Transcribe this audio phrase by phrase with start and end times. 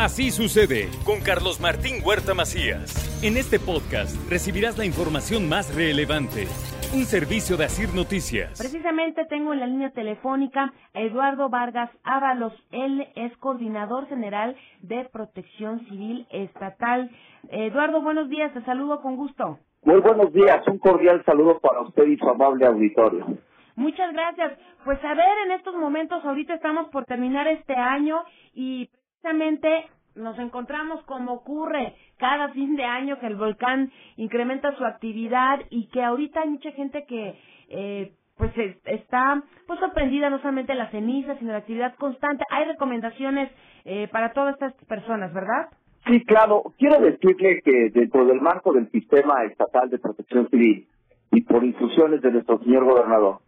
[0.00, 2.88] Así sucede con Carlos Martín Huerta Macías.
[3.22, 6.48] En este podcast recibirás la información más relevante.
[6.96, 8.58] Un servicio de Asir Noticias.
[8.58, 12.54] Precisamente tengo en la línea telefónica a Eduardo Vargas Ábalos.
[12.72, 17.10] Él es coordinador general de Protección Civil Estatal.
[17.50, 18.54] Eduardo, buenos días.
[18.54, 19.58] Te saludo con gusto.
[19.82, 20.66] Muy buenos días.
[20.66, 23.36] Un cordial saludo para usted y su amable auditorio.
[23.76, 24.58] Muchas gracias.
[24.82, 28.24] Pues a ver, en estos momentos, ahorita estamos por terminar este año
[28.54, 28.88] y
[29.20, 35.60] precisamente nos encontramos como ocurre cada fin de año que el volcán incrementa su actividad
[35.70, 38.52] y que ahorita hay mucha gente que eh, pues
[38.86, 42.44] está pues sorprendida no solamente la ceniza sino la actividad constante.
[42.50, 43.50] Hay recomendaciones
[43.84, 45.68] eh, para todas estas personas verdad
[46.06, 46.72] sí claro.
[46.78, 50.88] Quiero decirle que dentro del marco del sistema estatal de protección civil
[51.30, 53.38] y por instrucciones de nuestro señor gobernador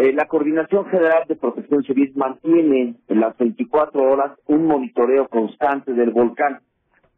[0.00, 5.92] eh, la Coordinación General de Protección Civil mantiene en las 24 horas un monitoreo constante
[5.92, 6.60] del volcán,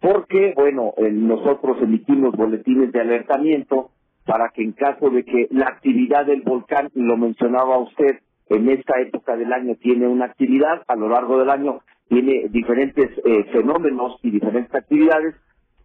[0.00, 3.90] porque, bueno, eh, nosotros emitimos boletines de alertamiento
[4.24, 9.00] para que en caso de que la actividad del volcán, lo mencionaba usted, en esta
[9.00, 14.18] época del año tiene una actividad, a lo largo del año tiene diferentes eh, fenómenos
[14.22, 15.34] y diferentes actividades.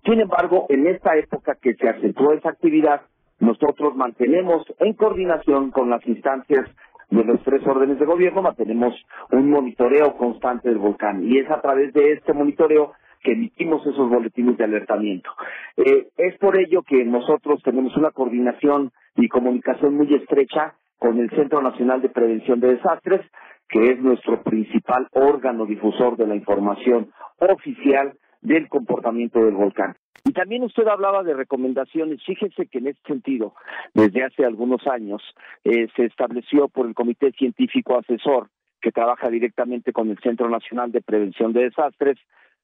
[0.03, 3.01] Sin embargo, en esta época que se acentuó esa actividad,
[3.39, 6.69] nosotros mantenemos en coordinación con las instancias
[7.09, 8.93] de los tres órdenes de gobierno, mantenemos
[9.31, 14.09] un monitoreo constante del volcán y es a través de este monitoreo que emitimos esos
[14.09, 15.29] boletines de alertamiento.
[15.77, 21.29] Eh, es por ello que nosotros tenemos una coordinación y comunicación muy estrecha con el
[21.31, 23.21] Centro Nacional de Prevención de Desastres,
[23.67, 29.95] que es nuestro principal órgano difusor de la información oficial del comportamiento del volcán.
[30.25, 32.23] Y también usted hablaba de recomendaciones.
[32.25, 33.53] Fíjese que en este sentido,
[33.93, 35.21] desde hace algunos años,
[35.63, 38.49] eh, se estableció por el Comité Científico Asesor,
[38.81, 42.17] que trabaja directamente con el Centro Nacional de Prevención de Desastres,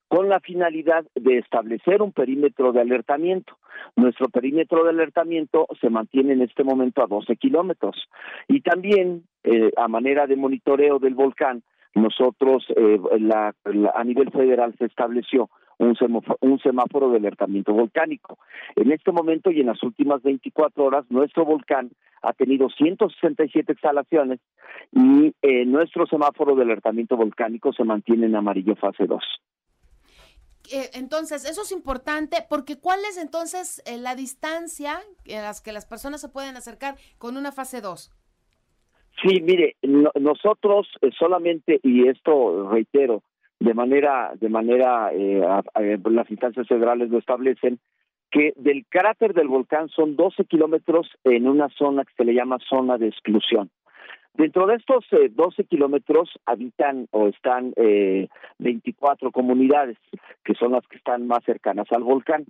[0.08, 3.56] con la finalidad de establecer un perímetro de alertamiento.
[3.96, 8.10] Nuestro perímetro de alertamiento se mantiene en este momento a 12 kilómetros.
[8.48, 11.62] Y también, eh, a manera de monitoreo del volcán,
[11.94, 13.00] nosotros eh,
[13.94, 15.50] a nivel federal se estableció
[15.82, 18.38] un semáforo, de alertamiento volcánico.
[18.76, 24.40] En este momento y en las últimas 24 horas, nuestro volcán ha tenido 167 exhalaciones
[24.92, 29.24] y eh, nuestro semáforo de alertamiento volcánico se mantiene en amarillo fase 2.
[30.72, 35.74] Eh, entonces, eso es importante porque ¿cuál es entonces eh, la distancia en las que
[35.74, 38.12] las personas se pueden acercar con una fase 2?
[39.24, 39.76] Sí, mire,
[40.20, 40.88] nosotros
[41.20, 43.24] solamente, y esto reitero,
[43.62, 45.40] de manera, de manera, eh,
[46.10, 47.80] las instancias federales lo establecen,
[48.32, 52.58] que del cráter del volcán son 12 kilómetros en una zona que se le llama
[52.68, 53.70] zona de exclusión.
[54.34, 59.98] Dentro de estos eh, 12 kilómetros habitan o están eh, 24 comunidades,
[60.44, 62.46] que son las que están más cercanas al volcán.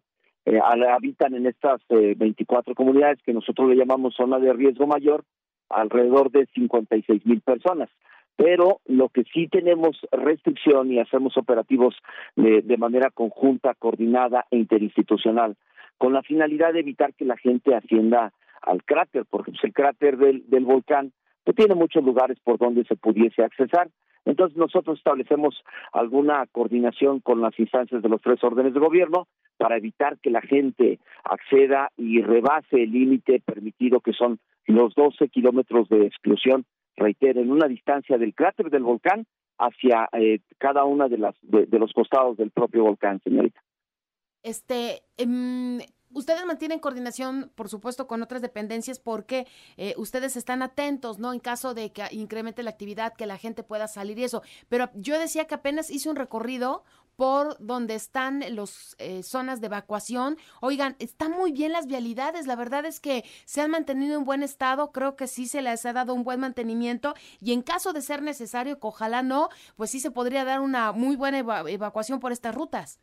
[0.45, 5.25] Eh, habitan en estas 24 eh, comunidades que nosotros le llamamos zona de riesgo mayor,
[5.69, 7.89] alrededor de 56 mil personas
[8.36, 11.96] pero lo que sí tenemos restricción y hacemos operativos
[12.36, 15.56] de, manera conjunta, coordinada e interinstitucional,
[15.97, 20.50] con la finalidad de evitar que la gente ascienda al cráter, porque el cráter del,
[20.50, 21.12] del volcán
[21.44, 23.90] pues, tiene muchos lugares por donde se pudiese accesar.
[24.25, 25.63] Entonces nosotros establecemos
[25.94, 29.28] alguna coordinación con las instancias de los tres órdenes de gobierno
[29.58, 35.30] para evitar que la gente acceda y rebase el límite permitido que son los 12
[35.30, 36.66] kilómetros de exclusión
[36.96, 39.25] reitero, en una distancia del cráter del volcán
[39.57, 43.62] hacia eh, cada una de las de, los costados del propio volcán, señorita.
[44.44, 45.80] Este, em,
[46.13, 49.45] ustedes mantienen coordinación, por supuesto, con otras dependencias porque
[49.77, 51.31] eh, ustedes están atentos, ¿no?
[51.31, 54.42] En caso de que incremente la actividad, que la gente pueda salir y eso.
[54.68, 56.83] Pero yo decía que apenas hice un recorrido
[57.21, 60.38] por donde están las eh, zonas de evacuación.
[60.59, 64.41] Oigan, están muy bien las vialidades, la verdad es que se han mantenido en buen
[64.41, 68.01] estado, creo que sí se les ha dado un buen mantenimiento y en caso de
[68.01, 71.38] ser necesario, que ojalá no, pues sí se podría dar una muy buena
[71.68, 73.00] evacuación por estas rutas.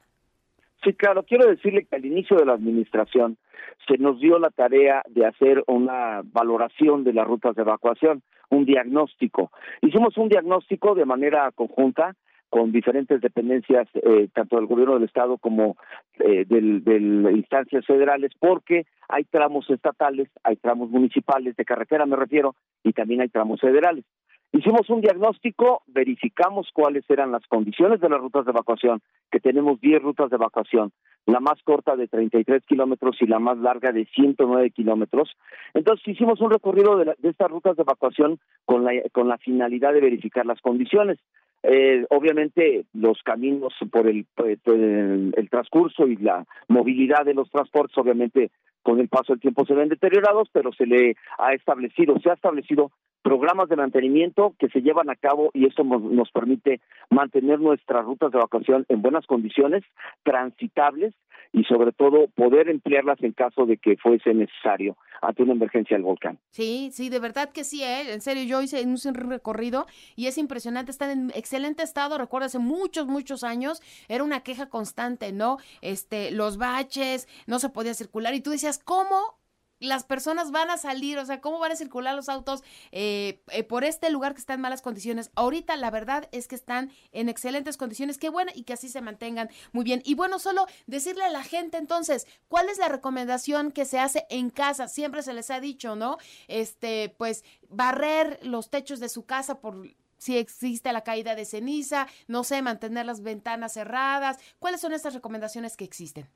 [0.82, 3.38] Sí, claro, quiero decirle que al inicio de la administración
[3.86, 8.64] se nos dio la tarea de hacer una valoración de las rutas de evacuación, un
[8.64, 9.52] diagnóstico.
[9.80, 12.16] Hicimos un diagnóstico de manera conjunta
[12.50, 15.76] con diferentes dependencias, eh, tanto del gobierno del estado como
[16.18, 22.16] eh, del, de instancias federales, porque hay tramos estatales, hay tramos municipales, de carretera me
[22.16, 24.04] refiero, y también hay tramos federales.
[24.50, 29.78] Hicimos un diagnóstico, verificamos cuáles eran las condiciones de las rutas de evacuación, que tenemos
[29.78, 30.90] 10 rutas de evacuación,
[31.26, 35.36] la más corta de 33 kilómetros y la más larga de 109 kilómetros.
[35.74, 39.92] Entonces hicimos un recorrido de, de, estas rutas de evacuación con la, con la finalidad
[39.92, 41.18] de verificar las condiciones.
[41.62, 47.98] Eh, obviamente los caminos por el, el, el, transcurso y la movilidad de los transportes,
[47.98, 48.50] obviamente
[48.82, 52.34] con el paso del tiempo se ven deteriorados, pero se le ha establecido, se ha
[52.34, 52.92] establecido
[53.28, 56.80] programas de mantenimiento que se llevan a cabo y eso nos permite
[57.10, 59.84] mantener nuestras rutas de evacuación en buenas condiciones,
[60.22, 61.12] transitables
[61.52, 66.04] y sobre todo poder emplearlas en caso de que fuese necesario ante una emergencia del
[66.04, 66.38] volcán.
[66.52, 68.14] Sí, sí, de verdad que sí, ¿eh?
[68.14, 69.84] en serio, yo hice un recorrido
[70.16, 74.70] y es impresionante, está en excelente estado, recuerdo hace muchos, muchos años, era una queja
[74.70, 75.58] constante, ¿no?
[75.82, 79.36] Este, los baches, no se podía circular y tú decías, ¿cómo
[79.80, 83.64] las personas van a salir, o sea, cómo van a circular los autos eh, eh,
[83.64, 85.30] por este lugar que está en malas condiciones.
[85.34, 89.00] Ahorita la verdad es que están en excelentes condiciones, qué bueno y que así se
[89.00, 90.02] mantengan muy bien.
[90.04, 94.26] Y bueno, solo decirle a la gente entonces, ¿cuál es la recomendación que se hace
[94.30, 94.88] en casa?
[94.88, 96.18] Siempre se les ha dicho, ¿no?
[96.48, 102.08] Este, pues barrer los techos de su casa por si existe la caída de ceniza,
[102.26, 104.38] no sé, mantener las ventanas cerradas.
[104.58, 106.28] ¿Cuáles son estas recomendaciones que existen?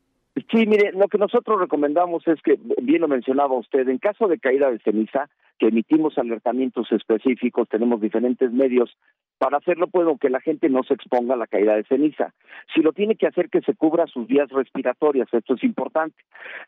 [0.51, 4.39] Sí, mire, lo que nosotros recomendamos es que, bien lo mencionaba usted, en caso de
[4.39, 8.97] caída de ceniza, que emitimos alertamientos específicos, tenemos diferentes medios
[9.37, 12.33] para hacerlo, puedo que la gente no se exponga a la caída de ceniza.
[12.75, 16.17] Si lo tiene que hacer, que se cubra sus vías respiratorias, esto es importante.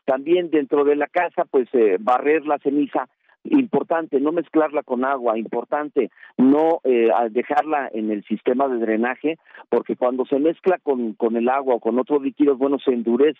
[0.03, 3.07] También dentro de la casa, pues eh, barrer la ceniza
[3.45, 9.37] importante no mezclarla con agua, importante no eh, dejarla en el sistema de drenaje,
[9.69, 13.39] porque cuando se mezcla con, con el agua o con otros líquidos, bueno, se endurece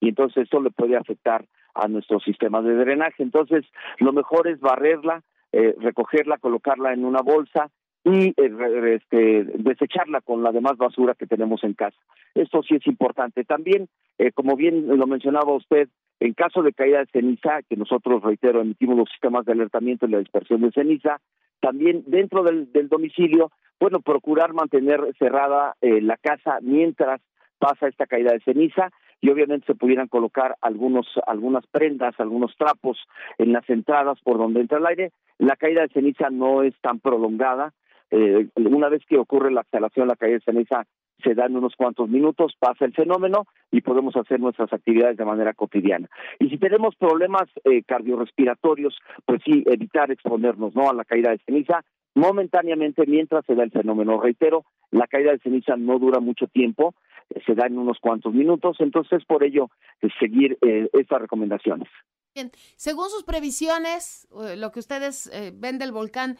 [0.00, 3.22] y entonces esto le puede afectar a nuestro sistema de drenaje.
[3.22, 3.64] Entonces,
[3.98, 5.22] lo mejor es barrerla,
[5.52, 7.70] eh, recogerla, colocarla en una bolsa
[8.08, 11.98] y eh, este, desecharla con la demás basura que tenemos en casa.
[12.34, 13.44] Esto sí es importante.
[13.44, 13.88] También,
[14.18, 15.88] eh, como bien lo mencionaba usted,
[16.20, 20.10] en caso de caída de ceniza, que nosotros, reitero, emitimos los sistemas de alertamiento y
[20.10, 21.20] la dispersión de ceniza,
[21.60, 27.20] también dentro del, del domicilio, bueno, procurar mantener cerrada eh, la casa mientras
[27.58, 28.90] pasa esta caída de ceniza
[29.20, 32.98] y obviamente se pudieran colocar algunos algunas prendas, algunos trapos
[33.36, 35.12] en las entradas por donde entra el aire.
[35.38, 37.72] La caída de ceniza no es tan prolongada.
[38.10, 40.86] Eh, una vez que ocurre la exhalación, la caída de ceniza
[41.22, 45.52] se dan unos cuantos minutos, pasa el fenómeno y podemos hacer nuestras actividades de manera
[45.52, 46.08] cotidiana.
[46.38, 48.96] Y si tenemos problemas eh, cardiorrespiratorios,
[49.26, 51.84] pues sí, evitar exponernos no a la caída de ceniza
[52.14, 54.20] momentáneamente mientras se da el fenómeno.
[54.20, 56.94] Reitero, la caída de ceniza no dura mucho tiempo,
[57.30, 59.70] eh, se da en unos cuantos minutos, entonces por ello
[60.02, 61.88] eh, seguir eh, estas recomendaciones.
[62.34, 66.36] Bien, según sus previsiones, eh, lo que ustedes ven del volcán,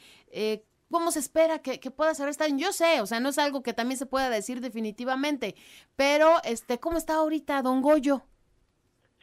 [0.91, 2.47] ¿Cómo se espera que, que pueda ser esta?
[2.49, 5.55] Yo sé, o sea, no es algo que también se pueda decir definitivamente,
[5.97, 8.23] pero este, ¿cómo está ahorita Don Goyo?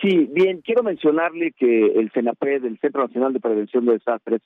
[0.02, 4.42] Sí, bien, quiero mencionarle que el CENAPRED, el Centro Nacional de Prevención de Desastres,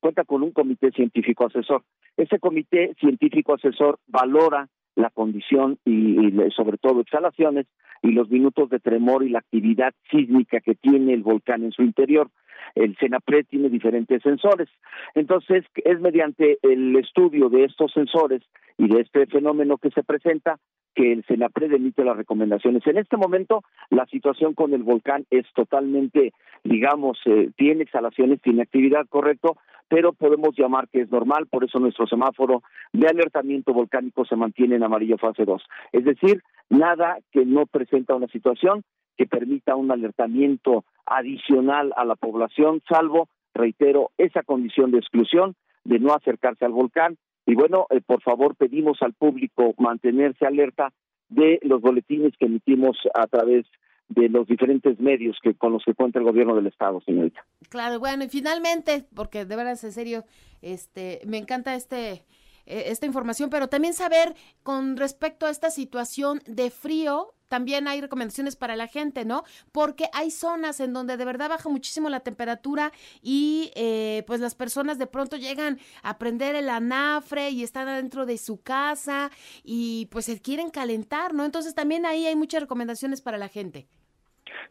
[0.00, 1.82] cuenta con un comité científico asesor.
[2.16, 7.66] Ese comité científico asesor valora la condición y, y, sobre todo exhalaciones
[8.02, 11.82] y los minutos de tremor y la actividad sísmica que tiene el volcán en su
[11.82, 12.30] interior.
[12.74, 14.68] El CENAPRED tiene diferentes sensores.
[15.14, 18.42] Entonces, es mediante el estudio de estos sensores
[18.78, 20.58] y de este fenómeno que se presenta
[20.94, 22.86] que el CENAPRED emite las recomendaciones.
[22.86, 26.32] En este momento, la situación con el volcán es totalmente,
[26.62, 29.56] digamos, eh, tiene exhalaciones, tiene actividad, correcto,
[29.88, 32.62] pero podemos llamar que es normal, por eso nuestro semáforo
[32.92, 35.62] de alertamiento volcánico se mantiene en amarillo fase 2.
[35.92, 38.82] Es decir, nada que no presenta una situación
[39.16, 45.98] que permita un alertamiento adicional a la población, salvo, reitero, esa condición de exclusión de
[46.00, 47.16] no acercarse al volcán.
[47.46, 50.92] Y bueno, eh, por favor pedimos al público mantenerse alerta
[51.28, 53.66] de los boletines que emitimos a través
[54.08, 57.44] de los diferentes medios que con los que cuenta el gobierno del estado, señorita.
[57.68, 60.24] Claro, bueno, y finalmente, porque de verdad en serio,
[60.62, 62.24] este, me encanta este
[62.66, 68.56] esta información, pero también saber con respecto a esta situación de frío, también hay recomendaciones
[68.56, 69.44] para la gente, ¿no?
[69.70, 72.92] Porque hay zonas en donde de verdad baja muchísimo la temperatura
[73.22, 78.26] y eh, pues las personas de pronto llegan a prender el anafre y están adentro
[78.26, 79.30] de su casa
[79.62, 81.44] y pues se quieren calentar, ¿no?
[81.44, 83.88] Entonces también ahí hay muchas recomendaciones para la gente.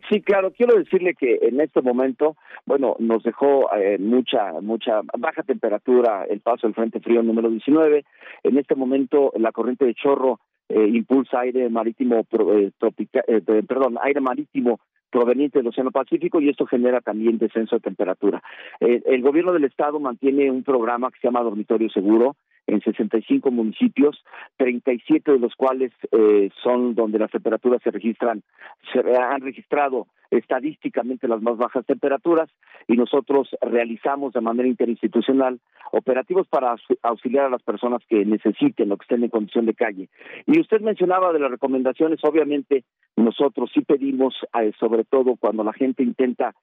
[0.10, 2.36] Sí, claro, quiero decirle que en este momento,
[2.66, 8.04] bueno, nos dejó eh, mucha, mucha baja temperatura el paso del Frente Frío número 19.
[8.44, 13.98] En este momento la corriente de chorro eh, impulsa aire marítimo eh, tropical, eh, perdón,
[14.02, 14.80] aire marítimo
[15.13, 18.42] proveniente del Océano Pacífico y esto genera también descenso de temperatura.
[18.80, 22.36] Eh, el gobierno del estado mantiene un programa que se llama Dormitorio Seguro
[22.67, 24.24] en 65 municipios,
[24.58, 28.43] 37 de los cuales eh, son donde las temperaturas se registran,
[28.91, 32.50] se han registrado estadísticamente las más bajas temperaturas
[32.88, 35.60] y nosotros realizamos de manera interinstitucional
[35.92, 40.10] operativos para auxiliar a las personas que necesiten o que estén en condición de calle.
[40.46, 42.84] Y usted mencionaba de las recomendaciones, obviamente
[43.16, 46.54] nosotros sí pedimos, eh, sobre todo cuando la gente intenta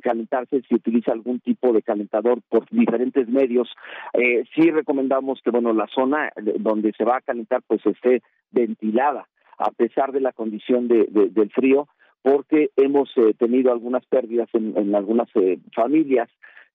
[0.00, 3.68] calentarse, si utiliza algún tipo de calentador por diferentes medios,
[4.14, 9.26] eh, sí recomendamos que, bueno, la zona donde se va a calentar pues esté ventilada
[9.58, 11.88] a pesar de la condición de, del frío,
[12.22, 16.28] porque hemos eh, tenido algunas pérdidas en, algunas eh, familias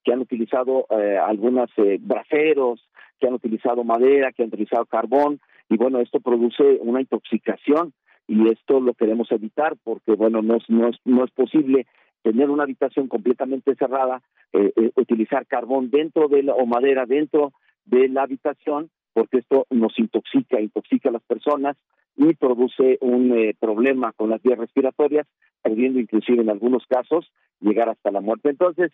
[0.03, 2.87] que han utilizado eh, algunos eh, braseros,
[3.19, 5.39] que han utilizado madera, que han utilizado carbón,
[5.69, 7.93] y bueno, esto produce una intoxicación
[8.27, 11.87] y esto lo queremos evitar porque bueno, no es, no es, no es posible
[12.23, 14.21] tener una habitación completamente cerrada,
[14.53, 17.53] eh, eh, utilizar carbón dentro de la, o madera dentro
[17.85, 21.77] de la habitación, porque esto nos intoxica, intoxica a las personas
[22.17, 25.27] y produce un eh, problema con las vías respiratorias,
[25.61, 27.31] pudiendo inclusive en algunos casos
[27.61, 28.49] llegar hasta la muerte.
[28.49, 28.91] Entonces,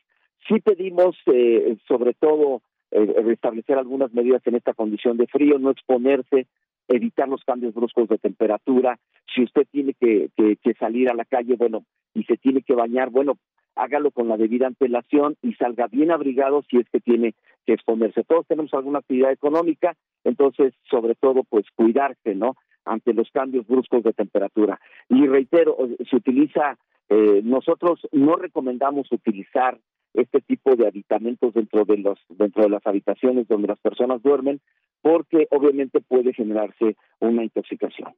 [0.47, 2.61] sí pedimos eh, sobre todo
[2.91, 6.47] eh, restablecer algunas medidas en esta condición de frío, no exponerse,
[6.89, 8.99] evitar los cambios bruscos de temperatura.
[9.33, 12.75] Si usted tiene que, que, que salir a la calle, bueno, y se tiene que
[12.75, 13.37] bañar, bueno,
[13.75, 17.33] hágalo con la debida antelación y salga bien abrigado si es que tiene
[17.65, 18.23] que exponerse.
[18.23, 22.55] Todos tenemos alguna actividad económica, entonces, sobre todo, pues cuidarse, ¿no?
[22.85, 24.79] Ante los cambios bruscos de temperatura.
[25.09, 25.77] Y reitero,
[26.09, 26.77] se utiliza,
[27.09, 29.79] eh, nosotros no recomendamos utilizar
[30.13, 34.61] este tipo de habitamentos dentro de los dentro de las habitaciones donde las personas duermen
[35.01, 38.13] porque obviamente puede generarse una intoxicación.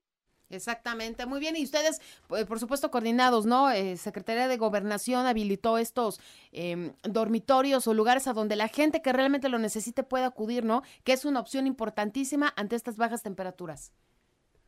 [0.49, 1.55] Exactamente, muy bien.
[1.55, 3.71] Y ustedes, por supuesto, coordinados, ¿no?
[3.71, 9.11] Eh, Secretaría de Gobernación habilitó estos eh, dormitorios o lugares a donde la gente que
[9.11, 10.83] realmente lo necesite pueda acudir, ¿no?
[11.03, 13.91] Que es una opción importantísima ante estas bajas temperaturas.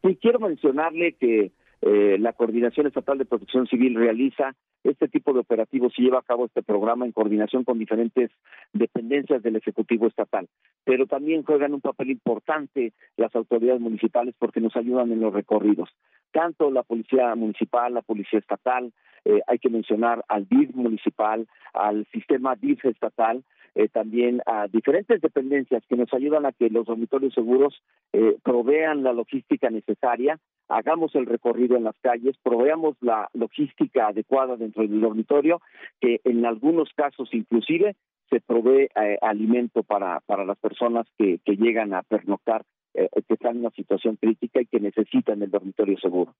[0.04, 1.52] Y quiero mencionarle que
[1.82, 6.24] eh, la Coordinación Estatal de Protección Civil realiza este tipo de operativos y lleva a
[6.24, 8.32] cabo este programa en coordinación con diferentes
[8.74, 10.48] dependencias del Ejecutivo Estatal.
[10.86, 15.90] Pero también juegan un papel importante las autoridades municipales porque nos ayudan en los recorridos.
[16.32, 18.92] Tanto la Policía Municipal, la Policía Estatal,
[19.26, 23.44] eh, hay que mencionar al DIF municipal, al sistema DIF estatal,
[23.76, 27.82] eh, también a diferentes dependencias que nos ayudan a que los dormitorios seguros
[28.14, 34.58] eh, provean la logística necesaria, hagamos el recorrido en las calles, proveamos la logística adecuada
[34.58, 35.62] dentro del dormitorio,
[36.00, 37.96] que en algunos casos inclusive
[38.30, 43.34] se provee eh, alimento para, para las personas que, que llegan a pernoctar, eh, que
[43.34, 46.34] están en una situación crítica y que necesitan el dormitorio seguro.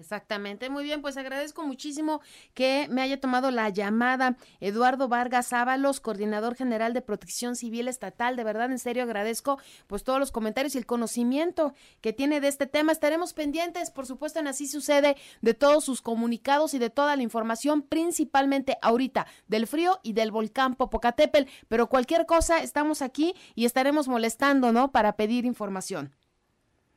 [0.00, 2.22] Exactamente, muy bien, pues agradezco muchísimo
[2.54, 8.34] que me haya tomado la llamada Eduardo Vargas Ábalos, coordinador general de Protección Civil Estatal.
[8.34, 12.48] De verdad, en serio agradezco pues todos los comentarios y el conocimiento que tiene de
[12.48, 12.92] este tema.
[12.92, 17.22] Estaremos pendientes, por supuesto, en así sucede de todos sus comunicados y de toda la
[17.22, 23.66] información, principalmente ahorita del frío y del volcán Popocatépetl, pero cualquier cosa estamos aquí y
[23.66, 24.92] estaremos molestando, ¿no?
[24.92, 26.14] Para pedir información.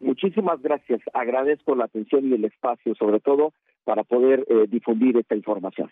[0.04, 1.02] Muchísimas gracias.
[1.14, 5.92] Agradezco la atención y el espacio, sobre todo para poder eh, difundir esta información.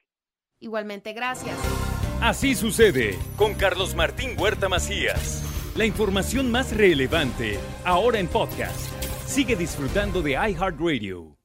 [0.59, 1.57] Igualmente, gracias.
[2.21, 5.47] Así sucede con Carlos Martín Huerta Macías.
[5.75, 8.91] La información más relevante, ahora en podcast.
[9.25, 11.40] Sigue disfrutando de iHeartRadio.